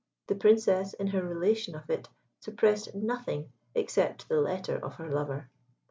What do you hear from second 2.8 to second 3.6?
nothing